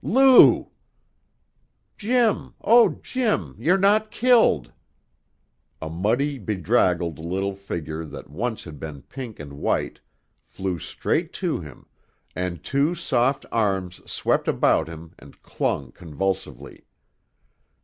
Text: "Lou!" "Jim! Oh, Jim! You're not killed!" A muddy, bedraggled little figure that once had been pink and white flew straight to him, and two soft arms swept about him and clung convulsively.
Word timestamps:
"Lou!" 0.03 0.71
"Jim! 1.95 2.55
Oh, 2.63 2.99
Jim! 3.03 3.53
You're 3.59 3.77
not 3.77 4.09
killed!" 4.09 4.71
A 5.79 5.91
muddy, 5.91 6.39
bedraggled 6.39 7.19
little 7.19 7.53
figure 7.53 8.03
that 8.05 8.27
once 8.27 8.63
had 8.63 8.79
been 8.79 9.03
pink 9.03 9.39
and 9.39 9.53
white 9.53 9.99
flew 10.41 10.79
straight 10.79 11.31
to 11.33 11.59
him, 11.59 11.85
and 12.35 12.63
two 12.63 12.95
soft 12.95 13.45
arms 13.51 14.01
swept 14.11 14.47
about 14.47 14.87
him 14.87 15.13
and 15.19 15.39
clung 15.43 15.91
convulsively. 15.91 16.87